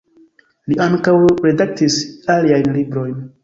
Li 0.73 0.77
ankaŭ 0.85 1.13
redaktis 1.49 2.01
aliajn 2.39 2.75
librojn. 2.83 3.17